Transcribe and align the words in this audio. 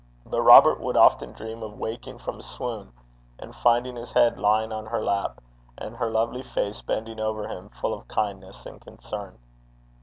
But 0.25 0.41
Robert 0.41 0.79
would 0.81 0.97
often 0.97 1.31
dream 1.33 1.61
of 1.61 1.77
waking 1.77 2.17
from 2.17 2.39
a 2.39 2.41
swoon, 2.41 2.91
and 3.37 3.53
finding 3.55 3.95
his 3.95 4.11
head 4.13 4.39
lying 4.39 4.71
on 4.71 4.87
her 4.87 5.03
lap, 5.03 5.39
and 5.77 5.95
her 5.95 6.09
lovely 6.09 6.41
face 6.41 6.81
bending 6.81 7.19
over 7.19 7.47
him 7.47 7.69
full 7.69 7.93
of 7.93 8.07
kindness 8.07 8.65
and 8.65 8.81
concern. 8.81 9.37